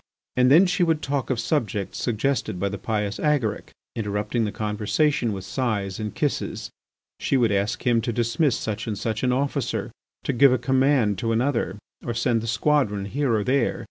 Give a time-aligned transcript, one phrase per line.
[0.35, 5.31] And then she would talk of subjects suggested by the pious Agaric, interrupting the conversation
[5.31, 6.71] with sighs and kisses.
[7.19, 9.91] She would ask him to dismiss such and such an officer,
[10.23, 13.79] to give a command to another, to send the squadron here or there.